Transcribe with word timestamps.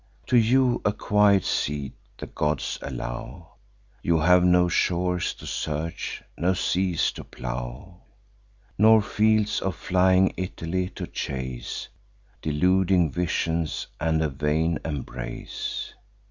To 0.25 0.35
you 0.35 0.81
a 0.83 0.93
quiet 0.93 1.43
seat 1.43 1.93
the 2.17 2.25
gods 2.25 2.79
allow: 2.81 3.57
You 4.01 4.17
have 4.17 4.43
no 4.43 4.67
shores 4.67 5.31
to 5.35 5.45
search, 5.45 6.23
no 6.35 6.55
seas 6.55 7.11
to 7.11 7.23
plow, 7.23 8.01
Nor 8.79 9.03
fields 9.03 9.59
of 9.59 9.75
flying 9.75 10.33
Italy 10.37 10.89
to 10.95 11.05
chase: 11.05 11.87
(Deluding 12.41 13.11
visions, 13.11 13.85
and 13.99 14.23
a 14.23 14.29
vain 14.29 14.79
embrace!) 14.83 15.93